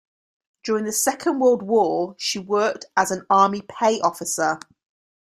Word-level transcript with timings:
During 0.63 0.85
the 0.85 0.91
Second 0.93 1.37
World 1.37 1.61
War 1.61 2.15
she 2.17 2.39
worked 2.39 2.85
at 2.97 3.11
an 3.11 3.23
Army 3.29 3.61
Pay 3.61 3.99
Office. 3.99 4.39